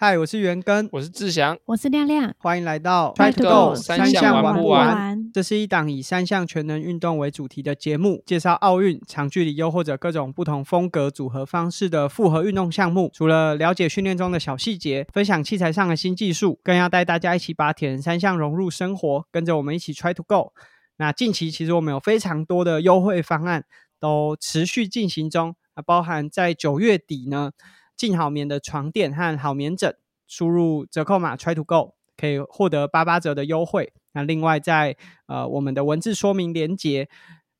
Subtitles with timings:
[0.00, 5.32] 嗨，我是元根，我是志祥，我是亮亮，欢迎来到 Try to go，三项玩不玩。
[5.34, 13.10] 这是一档以三项全能运动为主题的节目，介绍奥运、长距离又或者各种不同风格组合方式的复合运动项目。
[13.12, 20.52] 除了了解训练中的小细节，分享器材上的新技术，更要带大家一起把铁人三项融入生活，跟着我们一起 Try to go。
[20.98, 23.64] 那近期其实我们有非常多的优惠方案
[23.98, 27.50] 都持续进行中，啊，包含在九月底呢。
[27.98, 29.94] 进好眠的床垫和好眠枕，
[30.26, 33.92] 输入折扣码 try to go 可以获得八八折的优惠。
[34.12, 37.08] 那另外在呃我们的文字说明连接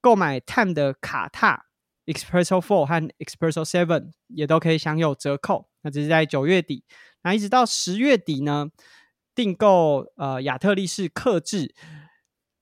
[0.01, 1.67] 购买 time 的卡踏
[2.07, 5.69] Expresso Four 和 Expresso Seven 也都可以享有折扣。
[5.83, 6.85] 那只是在九月底，
[7.23, 8.71] 那一直到十月底呢，
[9.35, 11.75] 订购呃亚特力士克制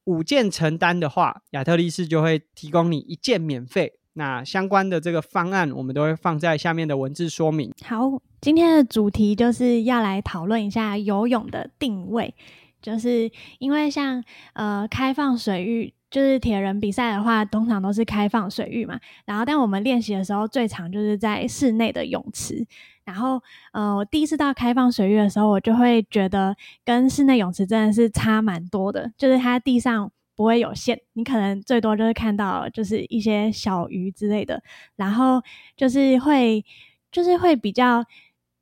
[0.05, 3.99] 五件成单的话，亚特力士就会提供你一件免费。
[4.19, 7.71] 那相关的这个方案，我们都会放在下面的文字说明。
[7.85, 12.35] 好，今天的主题就是要来讨论一下游泳的定位，
[12.81, 18.99] 就是因为像呃开放水域，就是铁人比赛的话，通常都是开放水域嘛。
[19.27, 22.67] 然后，但我们练习的时候，最常就是在室内的泳池。
[23.05, 23.39] 然后，
[23.73, 26.57] 呃，我第一次到开放水域的时候，我就会觉得
[26.87, 30.11] 跟室内泳池真的是差蛮多的，就是它地上。
[30.37, 34.63] 不会有限，你可能最多就是看到就是一些小鱼之类的，
[34.95, 35.43] 然后
[35.75, 36.63] 就是会
[37.11, 38.05] 就是会比较，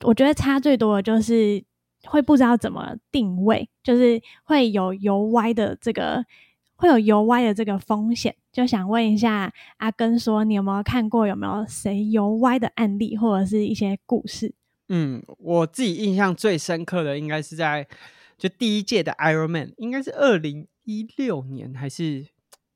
[0.05, 1.62] 我觉得差最多的就是
[2.05, 6.25] 会不知道怎么定位，就是会有游歪的这个
[6.77, 8.34] 会有游歪的这个风险。
[8.53, 14.55] 就想问一下阿根，说你有没有看过有没有谁游歪的案例或者是一些故事？
[14.88, 17.84] 嗯，我自己印象最深刻的应该是在
[18.38, 20.69] 就第一届的 Ironman，应该是二零。
[20.84, 22.27] 一六年还是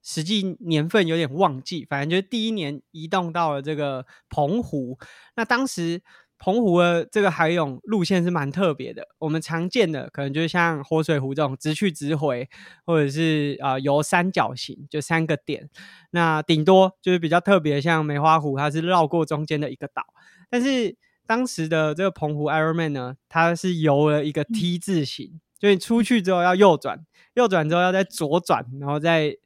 [0.02, 4.98] 实际年份有点忘记，反正就是第一年移动到了这个澎湖。
[5.36, 6.02] 那当时
[6.38, 12.48] 澎湖的这个海泳路线是蛮特别的，我们常见的可能就是像活水湖这种直去直回，
[12.86, 15.68] 或者是啊游三角形，就三个点。
[16.12, 20.04] 那顶多就是比较特别，像梅花湖，它是绕过中间的一个岛。
[20.48, 20.96] 但是
[21.26, 27.04] 当时的这个澎湖 Ironman 呢，它是游了一个 T 字形，就你出去之后要右转。
[27.34, 29.36] 右转之后要再左转，然后再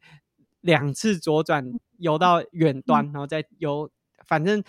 [0.62, 3.90] 两次左转游到远端，然后再游。
[4.24, 4.64] 反正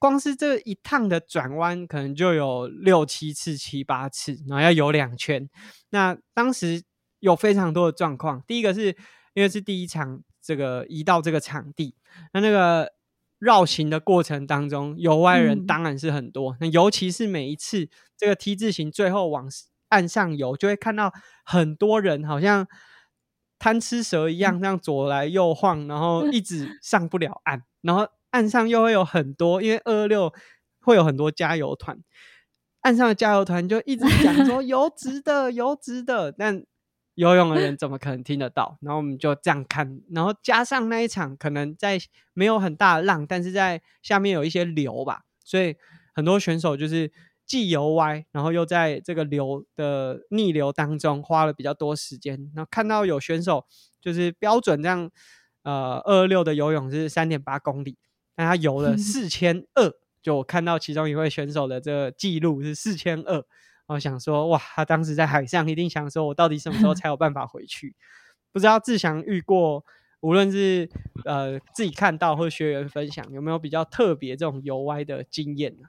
[0.00, 5.48] 光是这一趟的转弯，可能就有六七次、七八次，然后要游两圈。
[5.90, 6.82] 那当时
[7.20, 8.42] 有非常多的状况。
[8.44, 8.88] 第一个是
[9.34, 11.94] 因为是第一场这个移到这个场地，
[12.32, 12.92] 那那个
[13.38, 16.56] 绕行的过程当中，游外人当然是很多。
[16.58, 19.48] 那尤其是每一次这个 T 字形最后往。
[19.88, 21.12] 岸上游就会看到
[21.44, 22.66] 很多人，好像
[23.58, 27.62] 贪吃蛇一样，这样左来右晃，然后一直上不了岸。
[27.80, 30.32] 然后岸上又会有很多，因为二二六
[30.80, 31.98] 会有很多加油团，
[32.82, 36.30] 岸上的加油团就一直讲说 游直的，游直的。
[36.30, 36.64] 但
[37.14, 38.78] 游泳的人怎么可能听得到？
[38.80, 41.98] 然后我们就这样看，然后加上那一场可能在
[42.34, 45.76] 没有很大的浪，但是在下面有一些流吧，所以
[46.14, 47.10] 很多选手就是。
[47.48, 52.52] 既游歪，然后又在这个流的逆流当中花了比较多时间。
[52.54, 53.64] 那看到有选手
[54.00, 55.10] 就是标准这样，
[55.62, 57.96] 呃，二六的游泳是三点八公里，
[58.36, 59.90] 但他游了 四千二。
[60.20, 63.42] 就我看到其中一位选手的这个记录是四千二，
[63.86, 67.96] 我想说，哇，他当时在海上一定想说，我到底什么时候 才有办法回去？
[68.52, 69.82] 不知道志祥遇过，
[70.20, 70.90] 无论是
[71.24, 75.88] 呃自己看到或学员分享，有没有比较特别这种游歪的经验呢？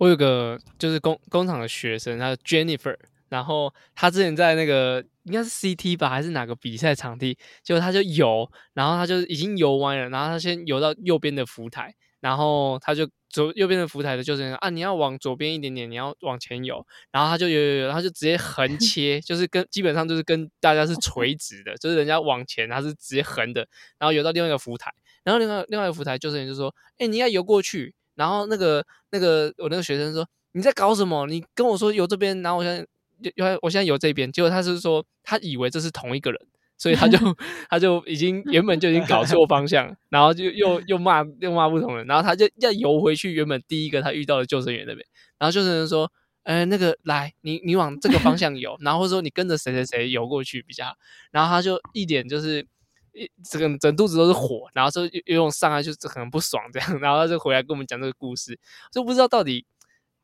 [0.00, 2.96] 我有个就是工工厂的学生，他 Jennifer，
[3.28, 23.68] 然后他之前在那个应该是 CT 吧，还是哪个比赛场地，结果他就游，然后他就已经游完了，然后他先游到右边的浮台，然后他就左右边的浮台的就是啊，你要往左边一点点，你要往前游，然后他就游游游，他就直接横 切，就是跟基本上就是跟大家是垂直的，就是人家往前他是直接横的，
[23.98, 24.90] 然后游到另外一个浮台，
[25.24, 27.94] 然后另外另外一个浮台就是人就说，哎，你要游过去。
[28.20, 31.26] 然后那个那个我那个学生说你在搞什么？
[31.26, 32.86] 你跟我说游这边，然后我现在
[33.34, 36.38] 游我现在游这边，结果他是说他以为这是同一个人，
[36.76, 37.16] 所以他就
[37.70, 45.06] 他就已经原本就已经搞错方向，然后就又又骂又骂不同人，然后他就要游回去原本第一个他遇到的救生员那边，
[45.38, 46.12] 然后救生员说，
[46.42, 50.92] 呃那个来你你往这个方向游，然后说你跟着谁谁谁游过去比较好，
[51.30, 52.66] 然后他就一点就是。
[53.12, 58.58] 一整个整肚子都是火，然后说游泳上来就是很不爽这样， 然后他就回来跟我们讲这个故事，
[58.92, 59.64] 就不知道到底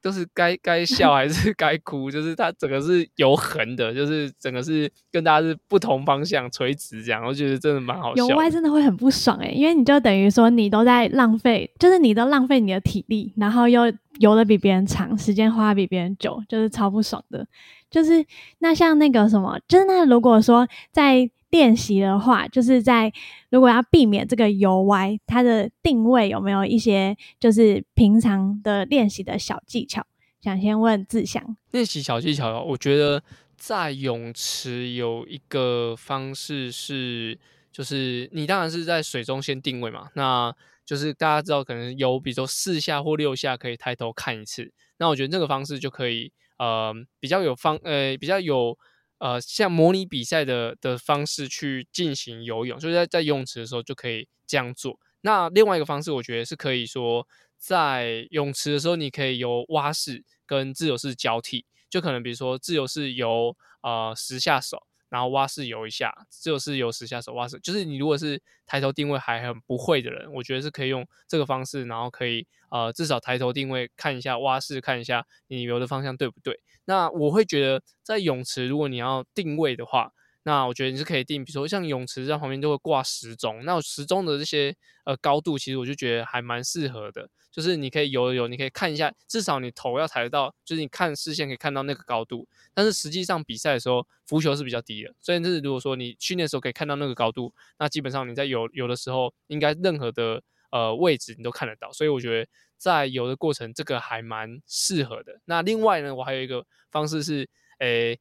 [0.02, 8.24] 都是该该笑还是 该哭，就是他整个是有横的，就是整个是跟大家是不同方向垂直这样，我觉得真的蛮好笑。
[8.24, 17.46] 游歪真的会很不爽诶、因为你就等于说你都在浪费，就是你都浪费你的体力，然后又游的比别人长，时间花比别人久，就是超不爽的。
[17.88, 18.24] 就是
[18.58, 23.10] 那像那个什么，就是那如果说在练习的话，就是在
[23.48, 30.06] 如果要避免这个游歪，它的定位有没有一些就是平常的练习的小技巧？
[30.38, 31.56] 想先问志祥。
[31.70, 33.22] 练习小技巧，我觉得
[33.56, 37.38] 在泳池有一个方式是，
[37.72, 40.54] 就是你当然是在水中先定位嘛，那
[40.84, 48.76] 就是大家知道可能有，比如说四下或六下可以抬头看一次，那我觉得这个方式就可以，呃，比较有方，呃，比较有。
[49.18, 54.98] 呃，像模拟比赛的的方式去进行游泳，就是在在游泳池的时候就可以这样做。
[55.22, 57.26] 那另外一个方式，我觉得是可以说，
[57.58, 76.60] 在泳池的时候，你可以由蛙式跟自由式交替，就可能比如说自由式游呃十下手，然后蛙式游一下，自由式游十下手，蛙式就是你如果是抬头定位还很不会的人，我觉得是可以用这个方式，然后可以呃至少抬头定位看一下蛙式，看一下你游的方向对不对。
[76.84, 80.12] 那我会觉得，在泳池如果你要定位的话，
[80.46, 84.72] 那我觉得你是可以定，比如说像泳池在旁边就会挂时钟，那时钟的这些
[85.04, 92.46] 呃高度，其实我就觉得还蛮适合的，就是你可以游游，你可以看一下，至少你头要抬得到，就是你看视线可以看到那个高度。
[92.72, 100.40] 但是实际上比赛的时候，浮球是比较低的，所以就是如果说你训练的时候可以看到那个高度，那基本上你在游游的时候，应该任何的
[100.70, 101.92] 呃位置你都看得到。
[101.92, 102.48] 所以我觉得
[102.78, 105.40] 在游的过程，这个还蛮适合的。
[105.46, 107.48] 那另外呢，我还有一个方式是，
[107.80, 108.16] 诶。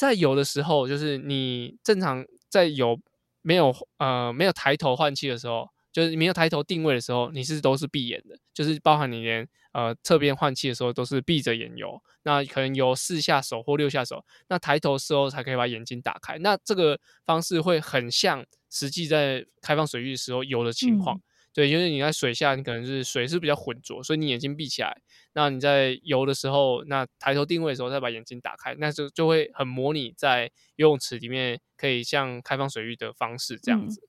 [0.00, 2.98] 在游的时候，就是你正常在有
[3.42, 12.02] 没有呃没有抬头换气的时候，就是没有抬头定位的时候，你是都是闭眼的，就是包含你连呃侧边换气的时候都是闭着眼游。
[12.22, 16.38] 那可能游四下手或六下手，那抬头时候才可以把眼睛打开。
[16.38, 21.20] 那这个方式会很像实际在开放水域的时候游的情况。
[21.52, 24.96] 对，因为你在水下，你可能是水是比较浑浊，所以你眼睛闭起来。
[25.32, 34.02] 那你在游的时候，那抬头定位的时候，再把眼睛打开，那就就会很模拟在游泳池里面可以像开放水域的方式这样子。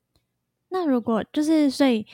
[0.70, 2.06] 那如果就是所以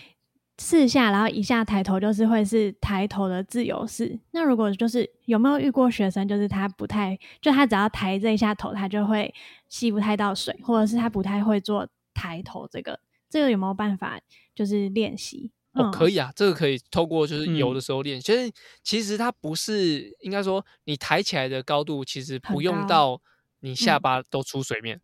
[0.58, 4.20] 四下，然后一下抬头，就是会是抬头的自由式。
[4.32, 9.34] 那如果就是有没有遇过学生，就是他不太，就他只要抬这一下头，他就会
[9.70, 14.20] 吸不太到水，或者是他不太会做抬头这个，这个有没有办法？
[14.56, 18.20] 就是练习哦，可以啊，这个可以透过就是游的时候练。
[18.20, 18.52] 其实
[18.84, 23.22] 其实它不是应该说你抬起来的高度，其实不用到
[23.60, 25.00] 你下巴都出水面，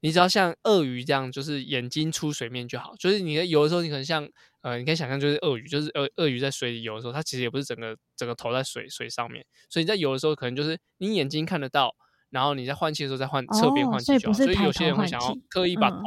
[0.00, 2.94] 你只要像鳄鱼这样，就是眼睛出水面就好。
[2.98, 4.28] 就是你在游的时候，你可能像
[4.60, 11.94] 呃，你可以想象就是鳄鱼，就是鳄鳄鱼在水里游的时候，它其实也不是整个整个头在水水上面，所以你在游的时候，可能就是你眼睛看得到，
[12.28, 14.34] 然后你在换气的时候再换侧边换气就好。
[14.34, 16.02] 所以有些人会想要刻意把头，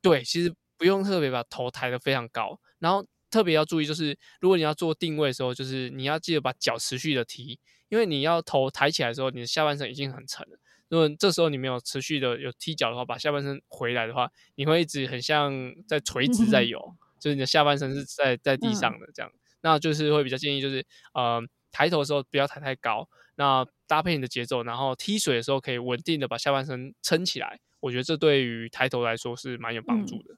[0.00, 0.54] 对，其实。
[0.76, 7.58] 不用特别把头抬得非常高，然后特别要注意，就是如果你要做定位的时候，就是你要记得把脚持续的提，
[7.88, 10.58] 因为你要头抬起来的时候，你的下半身已经很沉了。
[10.88, 19.32] 如果这时候你没有持续的有踢脚的话，把下半身回来的话，你会一直很像在垂直在游， 就是你的下半身是在在地上的这样。
[19.62, 20.84] 那就是会比较建议，就是
[21.14, 27.60] 呃抬头的时候不要抬太高，那搭配你的节奏，然后踢水的时候可以稳定的把下半身撑起来。
[27.80, 30.36] 我觉得这对于抬头来说是蛮有帮助的。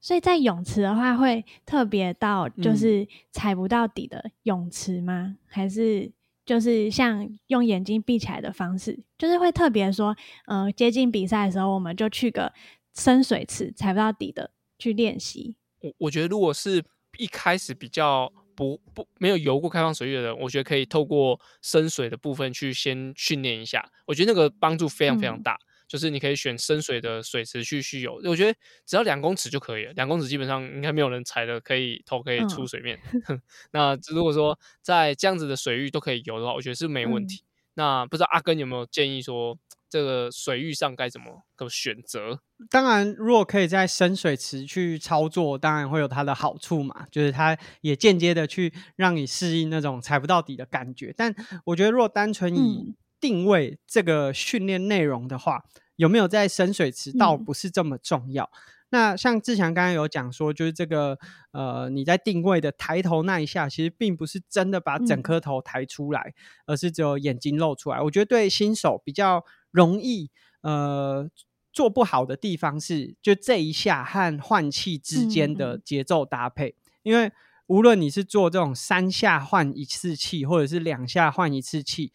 [0.00, 5.36] 所以在泳池的话，会特别到就是踩不到底的泳池吗？
[5.46, 6.10] 还是
[6.46, 12.52] 就是像用眼睛闭起来的方式，就是会特别说，呃，接近比赛的时候，我们就去个
[12.94, 15.56] 深水池，踩不到底的去练习。
[15.80, 16.82] 我我觉得，如果是
[17.18, 25.58] 一开始比较不不没有游过开放水域的人，我觉得可以透过深水的部分去先训练一下，我觉得那个帮助非常非常大。
[25.90, 28.56] 就是你可以选深水的水池去蓄游，我觉得
[28.86, 29.92] 只要两公尺就可以了。
[29.94, 32.96] 两公尺基本上应该没有人踩的，可以头可以出水面。
[33.72, 37.42] 那如果说在这样子的水域都可以游的话，我觉得是没问题。
[37.74, 42.40] 那不知道阿根有没有建议说，这个水域上该怎么个选择？
[42.68, 51.12] 当然，如果可以在深水池去操作，当然会有它的好处嘛，就是它也间接的去让你适应那种踩不到底的感觉。
[51.16, 55.64] 但我觉得，如果单纯以定位这个训练内容的话，
[55.96, 58.50] 有没有在深水池倒不是这么重要。
[58.88, 61.18] 那像志强刚刚有讲说，就是这个
[61.52, 66.34] 呃，你在定位的抬头那一下，其实并不是真的把整颗头抬出来，
[66.66, 68.00] 而是只有眼睛露出来。
[68.00, 70.30] 我觉得对新手比较容易
[70.62, 71.28] 呃
[71.72, 77.30] 做不好的地方是，就这一下和换气之间的节奏搭配，因为。
[77.70, 82.12] 无论你是做这种三下换一次气，或者是两下换一次气，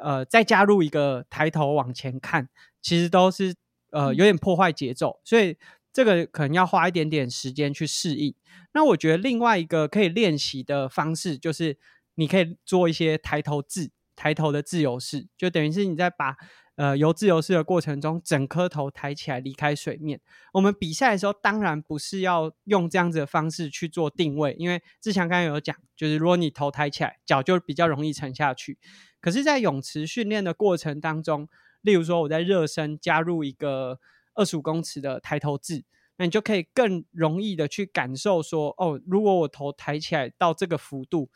[0.00, 2.48] 呃，再加入一个抬头往前看，
[2.82, 3.54] 其实都是
[3.90, 5.56] 呃有点破坏节奏，所以
[5.92, 8.34] 这个可能要花一点点时间去适应。
[8.72, 11.78] 那我觉得另外一个可以练习的方式，就是
[12.16, 16.36] 你可以做一些抬头字，抬头的自由式，就等于是你在把。
[16.76, 20.20] 呃，游自由式的过程中，整颗头抬起来离开水面。
[20.52, 28.76] 我们比赛的时候，当然不是要用这样子的方式去做定位，因为志强刚刚有讲，就是如果你头抬起来，脚就比较容易沉下去。
[29.20, 31.48] 可是，在泳池训练的过程当中，
[31.82, 34.00] 例如说我在热身加入一个
[34.34, 35.84] 二十五公尺的抬头字，
[36.16, 41.30] 那你就可以更容易的去感受说，哦，如果我头抬起来到这个幅度，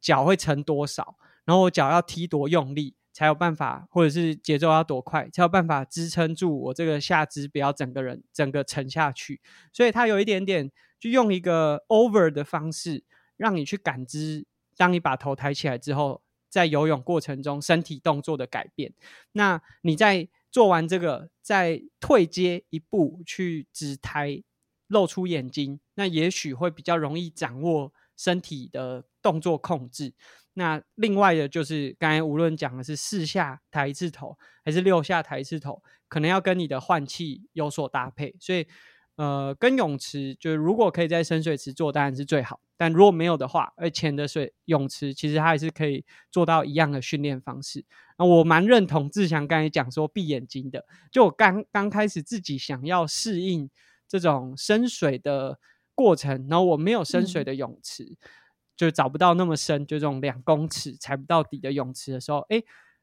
[0.00, 2.94] 脚会沉多少，然后我脚要踢多用力。
[3.10, 9.40] 才有办法，或者是节奏要多快，才有办法支撑住我这个下肢，不要整个人整个沉下去。
[9.72, 13.02] 所以它有一点点，就用一个 over 的方式，
[13.36, 18.94] 让你去感知，当你把头抬起来之后，在游泳过程中身体动作的改变。
[19.32, 24.44] 那你在做完这个，再退阶一步去只抬，
[24.86, 30.14] 露出眼睛，那也许会比较容易掌握身体的动作控制。
[30.58, 38.34] 那另外的，就是刚才无论讲的是四下抬一次头，还是六下抬一次头，可能要跟你的换气有所搭配。
[38.40, 38.66] 所以，
[39.14, 42.60] 呃，跟泳池就是如果可以在深水池做，当然是最好。
[42.76, 47.84] 但如果没有的话，而浅的水泳池其实它还是可以做到一样的训练方式。
[48.18, 53.70] 那我蛮认同志强刚才讲说闭眼睛的，就我刚刚开始自己想要适应
[54.08, 55.60] 这种深水的
[55.94, 58.16] 过程，然后我没有深水的泳池。
[58.78, 62.62] 就找不到那么深，就这种两公尺踩不到底的泳池的时候，哎，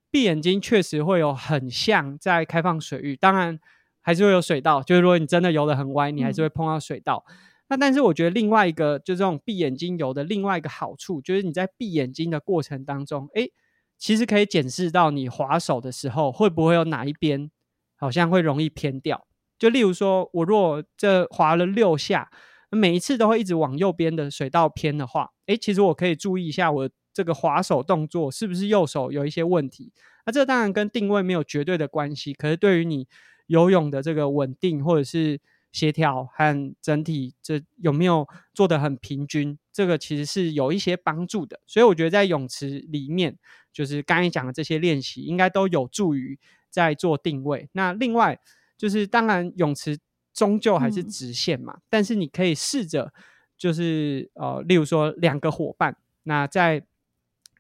[0.10, 3.60] 闭眼睛确实会有很像在开放水域，当然
[4.02, 4.82] 还是会有水道。
[4.82, 7.26] 就是如果你真的游得很歪，你还是会碰到水道。
[7.68, 13.50] 那但是我觉得另外一个，就这种闭眼睛游的另外一个好处，就是你在闭眼睛的过程当中，哎，
[13.98, 17.52] 其实可以检视到你划手的时候会不会有哪一边
[17.98, 19.28] 好像会容易偏掉。
[19.60, 22.32] 就例如说，我若这划了六下。
[22.76, 29.92] 每一次都会一直往右边的水道偏的话，诶，其实我可以注意一下我这个滑手动作是不是右手有一些问题。
[30.26, 33.08] 那这当然跟定位没有绝对的关系，可是对于你
[33.48, 35.40] 游泳的这个稳定或者是
[35.72, 41.60] 协调和整体这有没有做得很平均，这个其实是有一些帮助的。
[41.68, 43.38] 所以我觉得在泳池里面，
[43.72, 46.40] 就是刚才讲的这些练习，应该都有助于
[46.70, 47.70] 在做定位。
[47.74, 48.40] 那另外
[48.78, 50.00] 就是当然泳池。
[50.36, 53.12] 终究还是直线嘛，但是你可以试着，
[53.58, 56.86] 就是呃，例如说两个伙伴，那在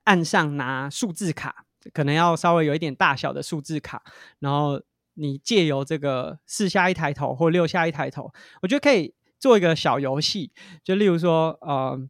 [0.03, 4.03] 岸上拿数字卡，可能要稍微有一点大小的数字卡，
[4.39, 4.79] 然后
[5.15, 10.51] 你借由这个四下一抬头或六下一抬头，我觉得可以做一个小游戏，
[10.83, 12.07] 就例如说呃。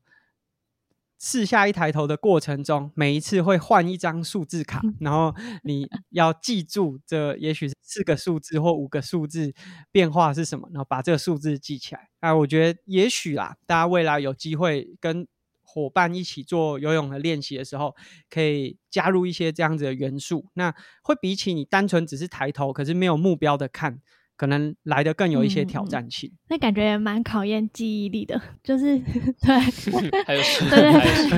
[1.26, 9.52] 四下一抬头的过程中，每一次会换一张数字卡，然后你要记住这也许是四个数字或五个数字
[9.92, 12.10] 变化是什么，然后把这个数字记起来。
[12.20, 15.28] 啊，我觉得也许啦，大家未来有机会跟
[15.64, 17.96] 伙伴一起做游泳的练习的时候，
[18.30, 24.00] 可以加入一些这样子的元素，那会比起你单纯只是抬头可是没有目标的看。
[24.38, 29.00] 可能来的更有一些挑战性，那感觉蛮考验记忆力的， 就是
[29.42, 30.66] 对，还有视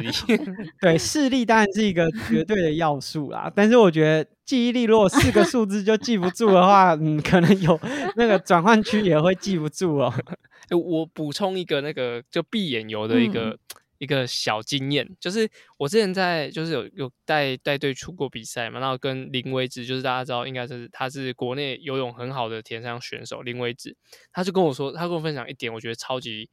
[0.02, 0.40] 力，
[0.82, 3.52] 对视力当然是一个绝对的要素啦。
[3.56, 7.80] 但是我觉得记忆力如果四个数字就记不住的话，嗯，可能有
[8.16, 10.14] 那个转换区也会记不住哦。
[10.72, 13.58] 我补充一个那个就闭眼游的一个。
[14.00, 23.96] 一个小经验，就是我之前在就是有有带带队出过比赛嘛，然后跟林威志，就是大家知道应该是他是国内游泳很好的田上选手林威志，
[24.32, 26.50] 他就跟我说，他跟我分享一点，我觉得超级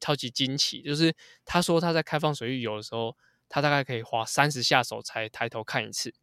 [0.00, 1.14] 超级惊奇，就是
[1.44, 3.16] 他说他在开放水域游的时候，
[3.48, 6.14] 他大概可以划三十下手才抬头看一次，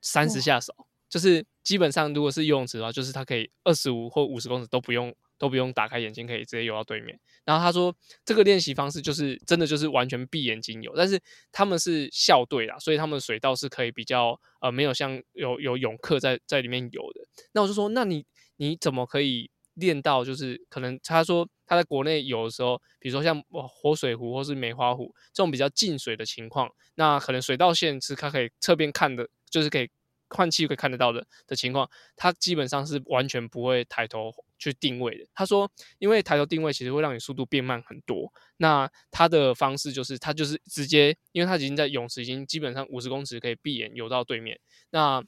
[0.00, 0.74] 三十下手，
[1.08, 5.14] 就是基本上如果是游泳池的话，就是他可以二十五或五十公尺都不用。
[5.38, 7.18] 都不用打开眼睛，可以直接游到对面。
[7.44, 11.20] 然后他说，这个练习方式就是真的就是完全闭眼睛游，但是
[11.52, 17.20] 他们是校队啦，所以他们水道是可以比较呃没有像有有泳客在在里面游的。
[17.52, 18.24] 那我就说，那你
[18.56, 29.88] 你怎么可以练到就是可能他说他在国内游的时候，比如说像活水湖或是梅花湖这种比较进水的情况，那可能水道线是他可以侧边看的，就是可以。
[30.28, 35.26] 换气可以看得到的的情况，他基本上是完全不会抬头去定位的。
[35.34, 38.32] 他说，因为抬头定位其实会让你速度变慢很多。
[38.56, 44.58] 那他的方式就是，他就是直接，因为他已经在泳池已经基本上五十公尺可以闭眼游到对面。
[44.90, 45.22] 那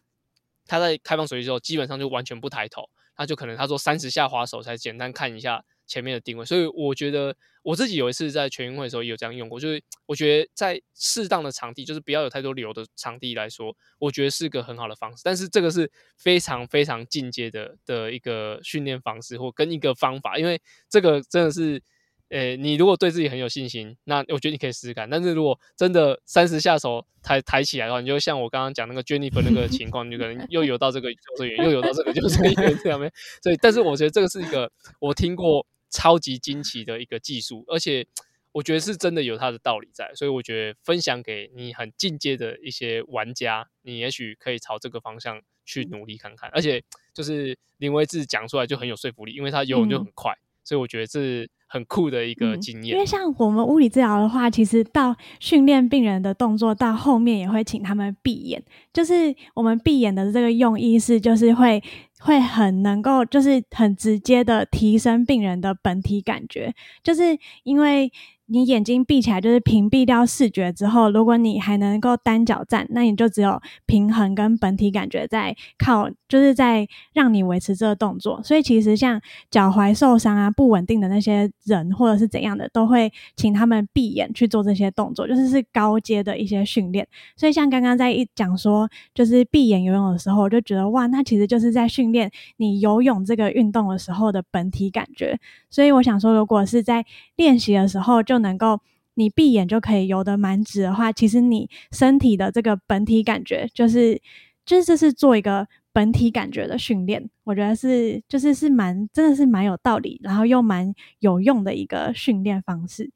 [0.67, 6.45] 他在开放水域之后，基本上就完全不抬头，他就可能他说三十下滑手才简单看一下前面的定位。
[6.45, 15.23] 所以我觉得我自己有一次在全运会的时候也有这样用过，就是我觉得在适当的场地，就是不要有太多流的场地来说，我觉得是个很好的方式。
[15.25, 21.83] 但是这个是非常非常进阶的的一个训练方式或跟一个方法，因为这个真的是。
[22.31, 25.09] 诶，你如果对自己很有信心，那我觉得你可以试试看。
[25.09, 33.11] 但是如果真的三十下手抬抬起来的话，你就像我刚刚讲那个 Jennifer 那个 情况，你可能又游到这个救生员，又游到这个救生员这样没？
[33.43, 38.07] 所以，但是我觉得这个是一个我听过超级惊奇的一个技术，而且
[38.53, 40.11] 我觉得是真的有它的道理在。
[40.15, 46.51] 所以我觉得分享给你很进阶的一些玩家，你也许可以朝这个方向去努力看看。
[46.53, 51.49] 而且就是林威志讲出来就很有说服力，因为他游泳就很快，所以我觉得这。
[51.71, 61.79] 很酷的一个经验，因为像我们物理治疗的话，其实到训练病人的动作到后面也会请他们闭眼，就是我们闭眼的这个用意是，就是会
[62.21, 68.11] 会很能够，就是很直接的提升病人的本体感觉，就是因为。
[68.51, 78.43] 你眼睛闭起来，就是屏蔽掉视觉之后，如果你还能够单脚站，那你就只有平衡跟本体感觉在靠，就是在让你维持这个动作。
[78.43, 79.21] 所以其实像
[79.51, 87.07] 脚踝受伤啊、不稳定的那些人，或者是怎样的，都会请他们闭眼去做这些动作，就是是高阶的一些训练。
[87.37, 95.39] 所以像刚刚在一讲说，就是闭眼游泳的时候，我就觉得哇，那其实就是在训练你游泳这个运动的时候的本体感觉。
[95.71, 97.05] 所以我想说，如果是在
[97.37, 98.81] 练习的时候就能够
[99.15, 104.21] 你闭眼就可以游得蛮直的话，其实你身体的这个本体感觉，就是
[104.65, 113.11] 就是是做一个本体感觉的训练，我觉得是就是是蛮真的是蛮有道理，然后又蛮有用的一个训练方式。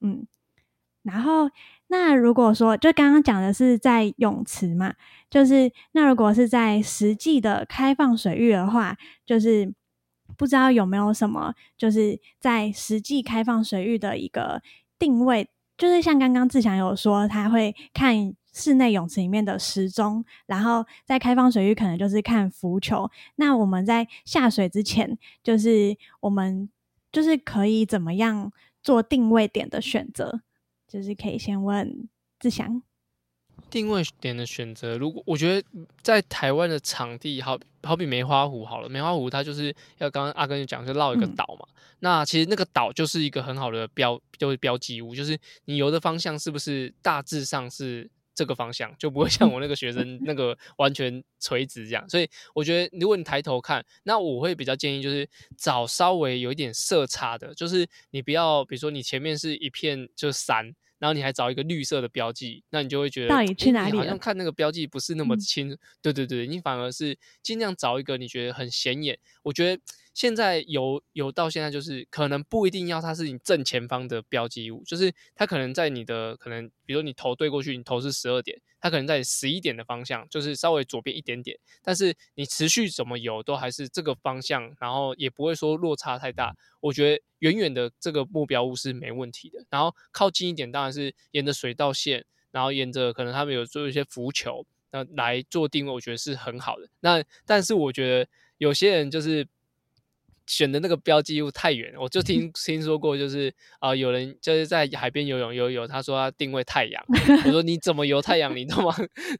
[0.00, 0.26] 嗯，
[1.02, 1.48] 然后
[1.88, 4.94] 那如果说就刚刚讲的是在泳池嘛，
[5.30, 9.74] 就是那如果是在实际的开放水域的话，就是。
[10.36, 14.60] 不知道有没有什么，就是在实际开放水域的一个
[14.98, 23.08] 定位，就是像刚刚志强有说，他会看室内泳池里面的时钟，然后在开放水域可能就是看浮球。
[23.36, 26.68] 那我们在下水之前，就是我们
[27.12, 28.52] 就是可以怎么样
[28.82, 30.40] 做定位点的选择？
[30.86, 32.82] 就是可以先问志祥。
[33.70, 35.66] 定位点的选择，如果我觉得
[36.02, 41.66] 在台湾的场地，好好比梅花湖好了，梅花湖它就是要刚刚阿根就讲，就绕一个岛嘛。
[42.00, 52.08] 那其实那个岛就是一个很好的标，就是标记物，就是你游的方向是不是大致上是这个方向，就不会 像我那个学生那个 完全垂直这样。
[52.08, 60.72] 所以我觉得，如果你抬头看，那我会比较建议就是找稍微有一点色差的，就是你不要，比如说你前面是一片就山。
[60.98, 63.98] 然后你还找一个绿色的标记，那你就会觉得到底去哪里？
[63.98, 65.76] 好像看那个标记不是那么清。
[66.00, 69.18] 对对对，你反而是尽量找一个你觉得很显眼。
[69.42, 69.82] 我觉得
[70.16, 81.58] 现在有有到现在就是可能不一定要它是你正前方的标记物，就是它可能在你的可能，比如你头对过去，你头是十二点，它可能在十一点的方向，就是稍微左边一点点。
[81.82, 86.56] 但是你持续怎么游都还是这个方向，然后也不会说落差太大。
[86.80, 96.88] 我觉得远远的这个目标物是没问题的，然后靠近一点当然是沿着水道线，然后沿着可能他们有做一些浮球，那来做定位，我觉得是很好的。
[97.00, 99.46] 那但是我觉得有些人就是
[100.46, 107.04] 选的那个标记物太远，我就听听说过，就是啊有人就是在海边游泳游泳，他说他定位太阳，
[107.46, 108.76] 我说你怎么游太阳，你都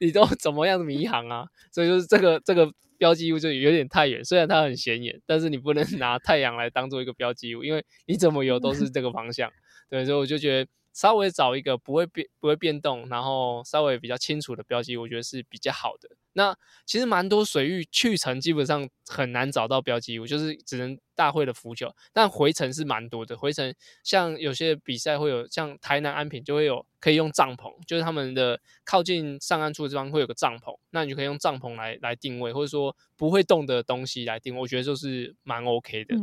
[0.00, 1.46] 你都怎么样迷航啊？
[1.72, 2.70] 所以就是这个这个。
[2.98, 9.52] 标记物就有点太远，虽然它很显眼，但是你不能 拿太阳来当做一个标记物，因为你怎么游都是这个方向。
[9.90, 10.70] 对，所以我就觉得。
[10.96, 16.08] 稍微找一个不会变不会变动，然后稍微比较清楚的标记，我觉得是比较好的。
[16.32, 16.56] 那
[16.86, 23.36] 其实蛮多水域去程基本上很难找到标记物，就是只能大会的浮球，但回程是蛮多的。
[23.36, 36.16] 回程像有些比赛会有，像台南安平就会有可以用帐篷，就是他们的靠近上岸处的地方会有个帐篷，那你就可以用帐篷来来定位，或者说不会动的东西来定位，我觉得就是蛮 OK 的。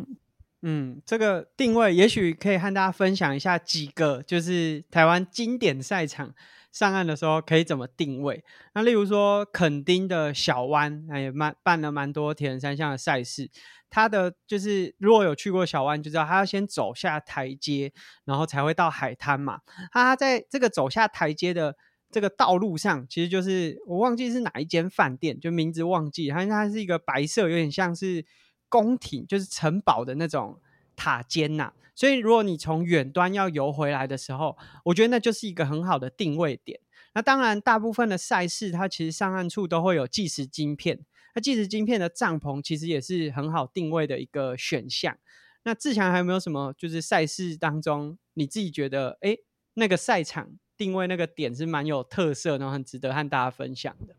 [0.65, 6.34] 嗯这个定位也许可以和大家分享一下几个，就是台湾经典赛场
[6.71, 8.41] 上岸的时候可以怎么定位。
[8.73, 13.52] 那例如说垦丁的小湾，也蛮办了蛮多铁人三项的赛事。
[13.89, 17.91] 它的就是如果有去过小湾，就知道它要先走下台阶，
[18.23, 19.60] 然后才会到海滩嘛。
[19.91, 21.76] 它在这个走下台阶的
[22.10, 28.26] 这个道路上，其实就是我忘记是哪一间饭店，就名字忘记，它它是一个白色，有点像是。
[28.74, 30.60] 宫廷就是城堡的那种
[30.96, 36.80] 塔尖呐，所以如果你从远端要游回来的时候，我觉得那就是一个很好的定位点。
[37.14, 41.06] 那当然，大部分的赛事它其实上岸处都会有计时晶片，
[41.36, 45.16] 那计时晶片的帐篷其实也是很好定位的一个选项。
[45.62, 49.38] 那志强还有没有什么就是赛事当中你自己觉得哎
[49.76, 54.16] 那个赛场定位那个点是蛮有特色，然后很值得和大家分享的？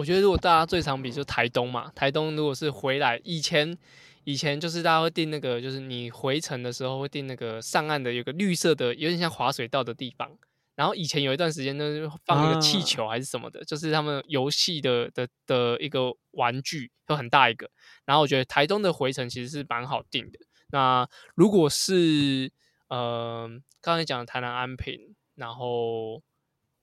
[0.00, 3.76] 我觉得如果大家最常比就台东嘛，台东如果是回来以前。
[4.24, 10.30] 以前就是大家会订那个，就是你回程的时候会订那个上岸的有个绿色的，有点像滑水道的地方。
[10.76, 11.84] 然后以前有一段时间呢，
[12.26, 17.70] 放一个气球还是什么的，就是他们游戏的的的一个玩具，都很大一个。
[18.04, 20.38] 然后我觉得台东的回程其实是蛮好定的。
[20.68, 22.52] 那如果是
[22.88, 26.22] 呃刚才讲的台南安平，然后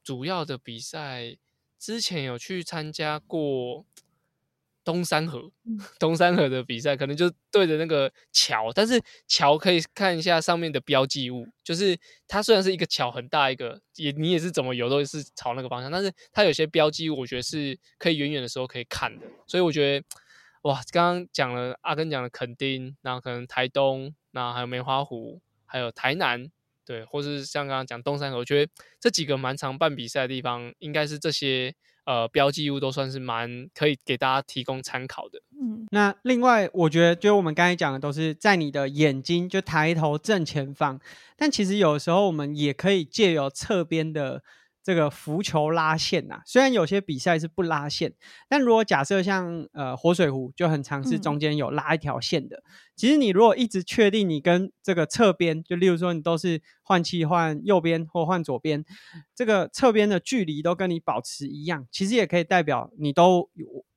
[0.03, 1.37] 主要的比赛
[1.79, 3.85] 之前有去参加过。
[4.83, 5.51] 东山河，
[5.99, 20.05] 东山河的比赛可能就对着那个桥，但是桥可以看一下上面的标记物，就是它虽然是一个桥很大一个，也你也是怎么游都是朝那个方向，但是它有些标记物，我觉得是可以远远的时候可以看的，所以我觉得
[20.61, 26.49] 哇，刚刚讲了阿根讲的垦丁，然后可能台东，那还有梅花湖，还有台南，
[26.87, 31.75] 对，或是像刚刚讲东山河，我觉得这几个蛮常办比赛的地方，应该是这些。
[32.07, 35.41] 呃，标记物都算是蛮可以给大家提供参考的。
[35.61, 41.01] 嗯，那另外我觉得，就我们刚才讲的，都是在你的眼睛就抬头正前方，
[41.35, 44.41] 但其实有时候我们也可以借由侧边的。
[44.87, 48.13] 这个浮球拉线呐，虽然有些比赛是不拉线，
[48.47, 52.63] 但如果假设像呃活水湖就很尝试中间有拉一条线的。
[52.95, 58.85] 其实你如果一直确定你跟这个侧边，就例如说你都是换气换右边或换左边，
[59.35, 63.49] 这个侧边的距离都跟你保持一样，其实也可以代表你都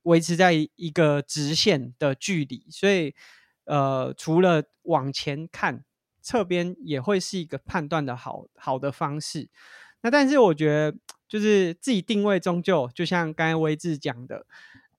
[0.02, 2.66] 维持在一个直线的距离。
[2.68, 3.14] 所以
[3.64, 5.84] 呃，除了往前看，
[6.20, 9.48] 侧边也会是一个判断的好好的方式。
[10.02, 10.96] 那但是我觉得，
[11.28, 14.46] 就是自己定位终究就像刚才威志讲的，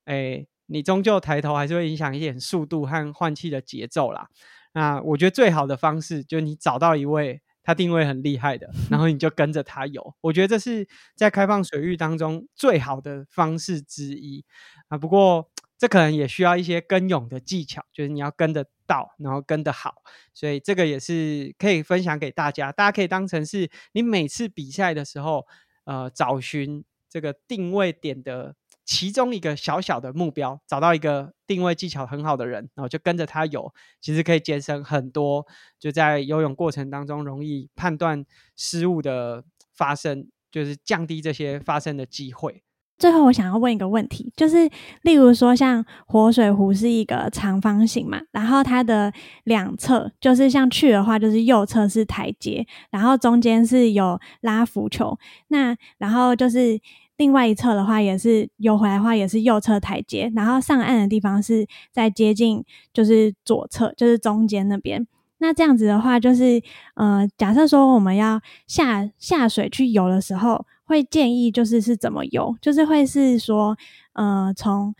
[0.05, 4.29] 哎，你终究抬头还是会影响一点速度和换气的节奏啦。
[4.73, 10.15] 那我觉得最好的方式就是你找到一位他定位很厉害的，然后你就跟着他游。
[10.21, 14.45] 我觉得这是在开放水域当中最好的方式之一
[14.87, 14.97] 啊。
[14.97, 19.93] 不过这可能也需要一些跟泳的技巧，就是你要跟着到，然后跟得好，
[20.33, 22.73] 所以这个也是可以分享给大家。
[22.73, 25.47] 大家可以当成是你每次比赛的时候，
[25.85, 35.47] 呃，找寻这个定位点的其中一个小小的目标，找到一个定位技巧很好的人，然后就跟着他游，其实可以节省很多
[35.79, 38.25] 就在游泳过程当中容易判断
[38.57, 42.63] 失误的发生，就是降低这些发生的机会。
[43.01, 44.69] 最后，我想要问一个问题，就是
[45.01, 49.11] 例如说，像活水湖是一个长方形嘛，然后它的
[49.45, 56.79] 两侧就是像去的话，就是右侧是台阶，然后中间是有拉浮球，那然后就是
[57.17, 65.07] 另外一侧的话，也是游回来的话，也是右侧台阶，然后上岸的地方是在接近就是左侧，就是中间那边。
[65.41, 66.63] 那这样子的话，就是
[66.95, 70.65] 呃，假设说我们要下下水去游的时候。
[70.83, 73.77] 会建议就是是怎么游，就是会是说，
[74.11, 74.93] 呃，从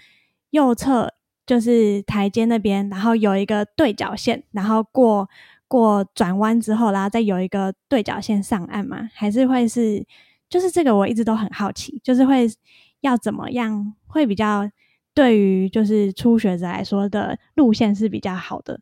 [0.51, 1.13] 右侧
[1.45, 5.27] 就是台阶那边，然后有一个对角线，然后过
[5.67, 9.09] 过转弯之后，然后再有一个对角线上岸吗？
[9.13, 10.01] 还是会是，
[10.49, 12.47] 就是这个我一直都很好奇，就是会
[13.01, 14.71] 要怎么样会比较
[15.13, 18.79] 对于就是初学者来说的路线是比较好的。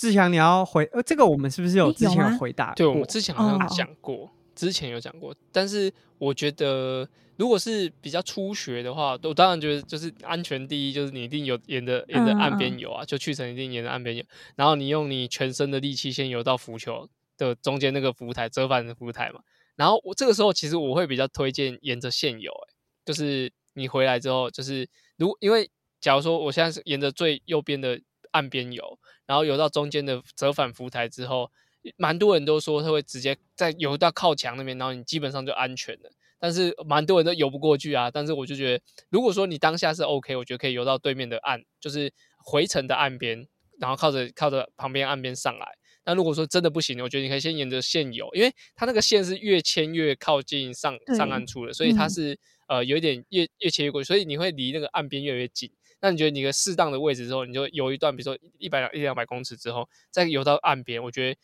[0.00, 2.72] 志强，你要回呃，这个我们是不是有之前有回答？
[2.72, 4.30] 对，我们之前好像讲过。
[4.54, 14.24] 之前有讲过，但是我觉得如果是比较初学的话，我当然觉得就是安全第一，就是你一定有沿着沿着岸边游啊，就去程一定沿着岸边游，
[14.56, 19.40] 然后你用你全身的力气先游到浮球的中间那个浮台折返的浮台嘛，
[19.76, 22.72] 然后我这个时候其实我会比较推荐沿着线游，哎，
[23.04, 27.98] 就是你回来之后，就是如因为假如说我现在是沿着最右边的
[28.30, 31.50] 岸边游，然后游到中间的折返浮台之后。
[31.96, 36.12] 蛮多人都说他会直接在游到靠墙那边，然后你基本上就安全了。
[36.38, 38.10] 但是蛮多人都游不过去啊。
[38.10, 42.12] 但是我就觉得，如果说你当下是 OK，我觉得可以游到对面的岸，就是
[42.44, 43.46] 回程的岸边，
[43.78, 45.66] 然后靠着靠着旁边岸边上来。
[46.04, 52.38] 那如果说真的不行，我觉得你可以先沿着线游，因为它那个线是越牵越靠近上上岸处的，所以它是
[52.68, 55.72] 呃有一点越越切越过去，所以你会离那个岸边越来越近。
[56.00, 61.38] 那你觉得你个适当的位置之后，你就游一段，比如说一百两一两百公尺之后，再游到岸边，我觉得。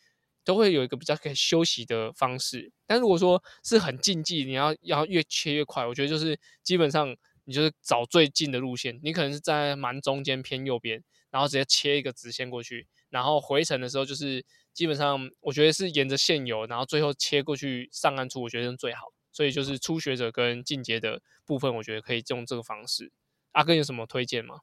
[0.47, 14.41] 都会有一个比较可以休息的方式，但如果说是很竞技，你要要越切越快，我觉得就是基本上你就是找最近的路线，你可能是在蛮中间偏右边，然后直接切一个直线过去，然后回程的时候就是
[14.73, 19.07] 基本上我觉得是沿着线游，然后最后切过去上岸处，我觉得是最好。
[19.33, 23.11] 所以就是初学者跟进阶的部分，我觉得可以用这个方式。
[23.57, 24.59] 阿哥有什么推荐吗？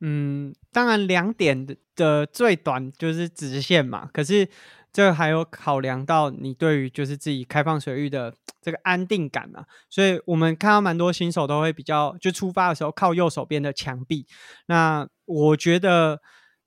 [0.00, 4.48] 嗯，当然两点的的最短就是直线嘛，可是
[4.92, 14.26] 这还有考量到你对于就是自己开放水域的这个安定感嘛，所以我们看到蛮多新手都会比较就出发的时候靠右手边的墙壁，
[14.66, 16.20] 那我觉得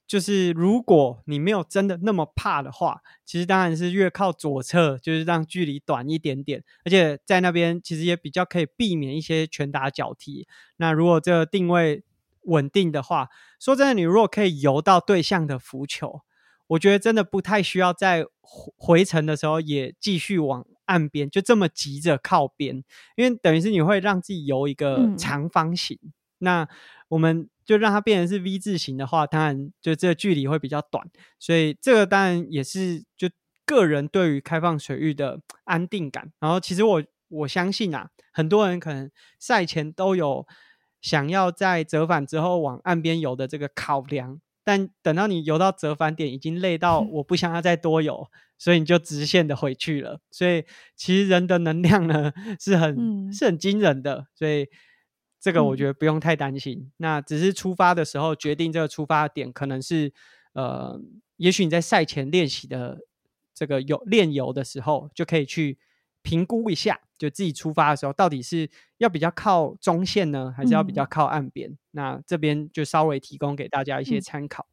[0.07, 10.47] 就是如果你没有真的那么怕的话，其实当然是越靠左侧，就是让距离短一点点，而且在那边其实也比较可以避免一些拳打脚踢。
[10.77, 12.03] 那如果这个定位
[12.41, 16.21] 稳定的话，说真的，你如果可以游到对象的浮球，
[16.67, 22.83] 我觉得真的不太需要在回回程的时候也继续往岸边，就这么急着靠边，
[23.15, 25.97] 因为等于是你会让自己游一个嗯长方形。
[26.37, 26.67] 那
[27.07, 31.05] 我们就让它变成是 V 字形的话，当然就这个距离会比较短，
[31.39, 33.27] 所以这个当然也是就
[33.65, 36.31] 个人对于开放水域的安定感。
[36.39, 40.45] 然后其实我我相信啊，很多人可能赛前都有
[41.01, 50.19] 想要在折返之后往岸边游的这个考量，但等到你游到折返点，已经累到 我不想要再多游，所以你就直线的回去了。
[50.29, 50.63] 所以
[50.95, 54.67] 其实人的能量呢是很、嗯是很惊人的，所以
[55.45, 56.91] 这个我嗯觉得不用太担心。
[56.97, 60.11] 那只是出发的时候决定这个出发点可能是
[60.53, 60.99] 呃，
[61.37, 62.97] 也许你在赛前练习的
[63.53, 65.77] 这个游练游的时候，就可以去
[66.23, 71.77] 评估一下，就自己出发的时候到底是要比较靠中线呢，还是要比较嗯靠岸边？
[71.91, 74.65] 那这边就稍微提供给大家一些嗯参考。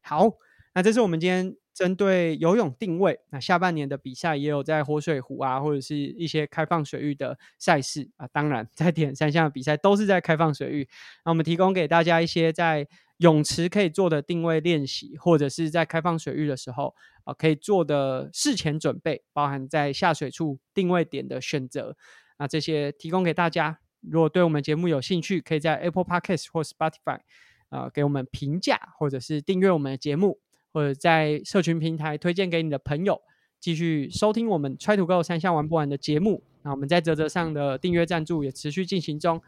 [0.00, 0.28] 好，
[0.74, 3.18] 那这是我们今天针对游泳定位。
[3.30, 8.28] 那下半年的比赛也有在活水湖啊，或者是一些开放水域的赛事啊。
[8.30, 10.86] 当然， 在铁人三项比赛都是在开放水域。
[11.24, 21.96] 那我们提供给大家一些在泳池可以做的定位练习，或者是在开放水域的时候啊可以做的事前准备，包含在下水处定位点的选择。
[22.38, 23.78] 那这些提供给大家。
[24.02, 27.20] 如果对我们节目有兴趣，可以在 Apple Podcast 或 Spotify
[27.68, 30.40] 呃给我们评价，或者是订阅我们的节目，
[30.72, 33.20] 或者在社群平台推荐给你的朋友，
[33.58, 36.42] 继续收听我们 Try to Go 三项玩不完的节目。
[36.62, 39.40] 那我们在泽泽上的订阅赞助也持续进行中。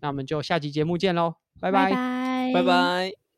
[0.00, 3.29] 那我们就下集节目见喽，拜拜拜拜拜。